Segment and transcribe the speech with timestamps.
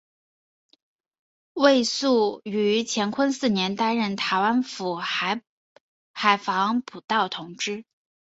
[1.53, 5.43] 魏素于乾隆四年担任台湾府海
[6.41, 7.85] 防补盗同知。